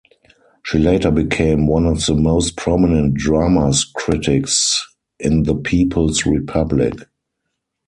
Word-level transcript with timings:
She 0.63 0.79
later 0.79 1.11
became 1.11 1.67
one 1.67 1.85
of 1.85 2.03
the 2.07 2.15
most 2.15 2.55
prominent 2.57 3.13
drama 3.13 3.71
critics 3.93 4.83
in 5.19 5.43
the 5.43 5.53
People's 5.53 6.25
Republic. 6.25 7.07